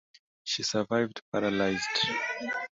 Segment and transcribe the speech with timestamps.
[0.43, 2.09] She survived, paralysed.